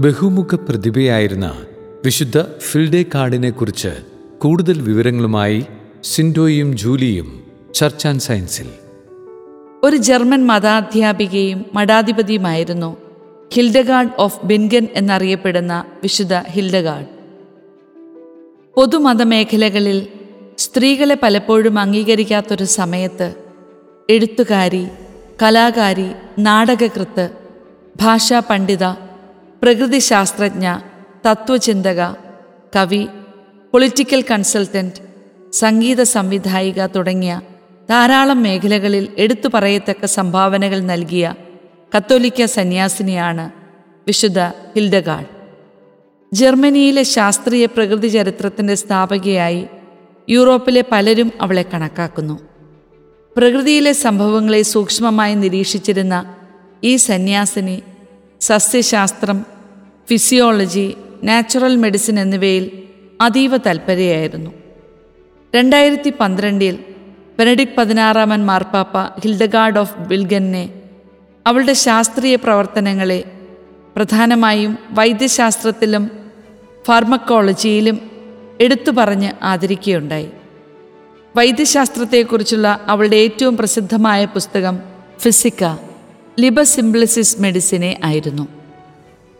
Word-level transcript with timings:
ബഹുമുഖ 0.00 0.54
പ്രതിഭയായിരുന്ന 0.54 1.62
വിശുദ്ധ 2.04 2.42
ഫിൽഡേ 2.58 3.02
കാർഡിനെ 3.02 3.50
കുറിച്ച് 3.50 3.88
കൂടുതൽ 4.38 4.80
വിവരങ്ങളുമായി 4.80 5.66
സിൻഡോയും 6.04 6.76
ജൂലിയും 6.76 7.46
ചർച്ച 7.74 8.06
ആൻഡ് 8.06 8.20
സയൻസിൽ. 8.20 8.66
ഒരു 9.84 9.96
ജർമ്മൻ 9.96 10.46
മതാധ്യാപികയും 10.46 11.66
മഠാധിപതിയുമായിരുന്നു 11.74 12.96
ഹിൽഡഗാർഡ് 13.52 14.10
ഓഫ് 14.18 14.46
ബിൻഗൻ 14.46 14.88
എന്നറിയപ്പെടുന്ന 14.94 15.84
വിശുദ്ധ 16.02 16.34
ഹിൽഡഗാർഡ്. 16.34 17.06
പൊതുമതമേഖലകളിൽ 18.74 20.06
സ്ത്രീകളെ 20.58 21.16
പലപ്പോഴും 21.22 21.78
അംഗീകരിക്കാത്തൊരു 21.78 22.64
സമയത്ത് 22.64 23.34
എഴുത്തുകാരി 24.10 24.86
കലാകാരി 25.42 26.10
നാടകകൃത്ത് 26.38 27.30
ഭാഷാ 28.00 28.38
പണ്ഡിത 28.50 29.09
പ്രകൃതിശാസ്ത്രജ്ഞ 29.62 30.66
തത്വചിന്തക 31.26 32.00
കവി 32.76 33.06
പൊളിറ്റിക്കൽ 33.72 34.24
കൺസൾട്ടന്റ് 34.30 35.00
സംഗീത 35.52 36.02
സംവിധായിക 36.02 36.86
തുടങ്ങിയ 36.86 37.40
ധാരാളം 37.90 38.42
മേഖലകളിൽ 38.42 39.08
എടുത്തു 39.18 39.48
പറയത്തക്ക 39.54 40.04
സംഭാവനകൾ 40.04 40.80
നൽകിയ 40.80 41.34
കത്തോലിക്ക 41.92 42.44
സന്യാസിനിയാണ് 42.44 43.50
വിശുദ്ധ 44.06 44.40
ഹിൽഡഗാഡ്. 44.74 45.28
ജർമ്മനിയിലെ 46.32 47.02
ശാസ്ത്രീയ 47.02 47.66
പ്രകൃതി 47.66 48.08
ചരിത്രത്തിന്റെ 48.08 48.74
സ്ഥാപകയായി 48.74 49.66
യൂറോപ്പിലെ 50.28 50.84
പലരും 50.92 51.32
അവളെ 51.40 51.62
കണക്കാക്കുന്നു. 51.62 52.36
പ്രകൃതിയിലെ 53.36 53.92
സംഭവങ്ങളെ 53.92 54.62
സൂക്ഷ്മമായി 54.62 55.34
നിരീക്ഷിച്ചിരുന്ന 55.34 56.34
ഈ 56.84 56.96
സന്യാസിനി 56.96 57.82
സസ്യശാസ്ത്രം 58.40 59.38
ഫിസിയോളജി 60.08 60.94
നാച്ചുറൽ 61.24 61.76
മെഡിസിൻ 61.76 62.20
എന്നിവയിൽ 62.20 62.82
അതീവ 63.20 63.56
തൽപരയായിരുന്നു 63.56 64.50
രണ്ടായിരത്തി 65.54 66.12
പന്ത്രണ്ടിൽ 66.20 66.78
ബെനഡിക് 67.38 67.76
പതിനാറാമൻ 67.78 68.46
മാർപ്പാപ്പ 68.46 68.98
ഹിൽഡഗാർഡ് 68.98 69.78
ഓഫ് 69.78 69.98
ബിൽഗനെ 69.98 70.82
അവളുടെ 71.46 71.72
ശാസ്ത്രീയ 71.72 72.36
പ്രവർത്തനങ്ങളെ 72.36 73.24
പ്രധാനമായും 73.96 74.78
വൈദ്യശാസ്ത്രത്തിലും 74.90 76.10
ഫാർമക്കോളജിയിലും 76.86 78.10
എടുത്തു 78.60 78.90
പറഞ്ഞ് 78.90 79.32
ആദരിക്കുകയുണ്ടായി. 79.42 80.28
വൈദ്യശാസ്ത്രത്തെക്കുറിച്ചുള്ള 81.36 82.80
അവളുടെ 82.86 83.16
ഏറ്റവും 83.16 83.56
പ്രസിദ്ധമായ 83.56 84.24
പുസ്തകം 84.24 84.78
ഫിസിക്ക 85.18 85.64
ലിബസിംബ്ലിസിസ് 86.40 87.42
മെഡിസിനെ 87.42 88.00
ആയിരുന്നു. 88.04 88.59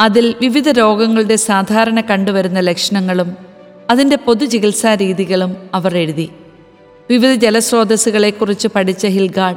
അതിൽ 0.00 0.34
വിവിധ 0.40 0.68
രോഗങ്ങളുടെ 0.68 1.36
സാധാരണ 1.36 2.00
കണ്ടുവരുന്ന 2.00 2.60
ലക്ഷണങ്ങളും 2.60 3.36
അതിന്റെ 3.90 4.16
പൊതുചികിത്സാ 4.16 4.94
രീതികളും 4.94 5.56
അവർ 5.74 5.96
എഴുതി. 5.96 6.28
വിവിധ 7.10 7.32
ജലസ്രോതസ്സുകളെക്കുറിച്ച് 7.32 8.68
പഠിച്ച 8.68 9.06
ഹിൽഗാഡ് 9.06 9.56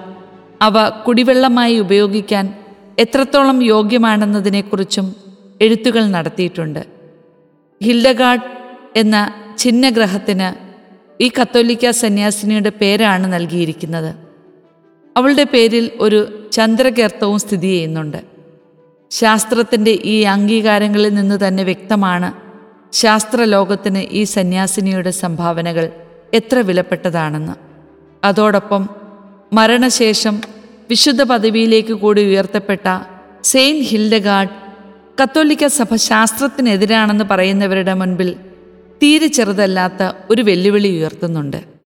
അവ 0.62 0.90
കുടിവെള്ളമായി 0.90 1.80
ഉപയോഗിക്കാൻ 1.80 2.54
എത്രത്തോളം 3.00 3.64
യോഗ്യമാണെന്നതിനെക്കുറിച്ചും 3.64 5.16
എഴുത്തുകൾ 5.62 6.04
നടത്തിയിട്ടുണ്ട്. 6.06 6.86
ഹിൽഡഗാഡ് 7.82 8.50
എന്ന 8.96 9.32
ചിഹ്നഗ്രഹത്തിന് 9.58 10.50
ഈ 11.24 11.32
കത്തോലിക്ക 11.42 11.90
സന്യാസിനിയുടെ 11.90 12.70
പേരാണ് 12.70 13.34
നൽകിയിരിക്കുന്നത്. 13.34 14.16
അവളുടെ 15.18 15.44
പേരിൽ 15.44 15.92
ഒരു 16.00 16.50
ചന്ദ്രകീർത്തവും 16.52 17.40
സ്ഥിതി 17.40 17.68
ചെയ്യുന്നുണ്ട്. 17.68 18.33
ശാസ്ത്രത്തിന്റെ 19.20 19.94
ഈ 20.06 20.22
അംഗീകാരങ്ങളിൽ 20.36 21.14
നിന്ന് 21.14 21.38
തന്നെ 21.48 21.64
വ്യക്തമാണ് 21.64 22.30
ശാസ്ത്രലോകത്തിന് 22.94 24.02
ഈ 24.12 24.24
സന്യാസിനിയുടെ 24.24 25.12
സംഭാവനകൾ 25.24 25.86
എത്ര 26.34 26.60
വിലപ്പെട്ടതാണെന്ന്. 26.60 27.56
അതോടൊപ്പം 28.24 28.90
മരണശേഷം 29.54 30.42
വിശുദ്ധ 30.90 31.22
പദവിയിലേക്ക് 31.24 31.94
കൂടി 31.94 32.22
ഉയർത്തപ്പെട്ട 32.22 32.88
സെയിന്റ് 33.44 33.88
ഹിൽഡഗാർഡ് 33.90 34.56
കത്തോലിക്ക 35.20 35.66
സഭ 35.68 35.96
ശാസ്ത്രത്തിനെതിരാണെന്ന് 35.96 37.24
പറയുന്നവരുടെ 37.24 37.94
മുൻപിൽ 37.94 38.36
തീരെ 39.02 39.28
ചെറുതല്ലാത്ത 39.28 40.12
ഒരു 40.30 40.42
വെല്ലുവിളി 40.42 40.88
ഉയർത്തുന്നുണ്ട്. 40.88 41.73